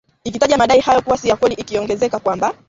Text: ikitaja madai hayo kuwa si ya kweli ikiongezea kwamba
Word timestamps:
ikitaja 0.23 0.57
madai 0.57 0.79
hayo 0.79 1.01
kuwa 1.01 1.17
si 1.17 1.29
ya 1.29 1.35
kweli 1.35 1.55
ikiongezea 1.55 2.09
kwamba 2.19 2.53